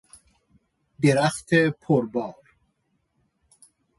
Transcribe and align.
درخت 1.01 1.53
پر 1.81 2.01
بار 2.05 2.35